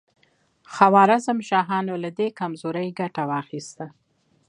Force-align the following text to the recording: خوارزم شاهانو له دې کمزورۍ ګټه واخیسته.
خوارزم 0.73 1.37
شاهانو 1.49 1.93
له 2.03 2.09
دې 2.17 2.27
کمزورۍ 2.39 2.87
ګټه 2.99 3.23
واخیسته. 3.31 3.85